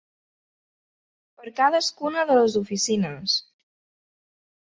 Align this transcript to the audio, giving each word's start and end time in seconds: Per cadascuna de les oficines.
Per 1.39 1.53
cadascuna 1.59 2.25
de 2.31 2.39
les 2.41 2.57
oficines. 2.63 3.37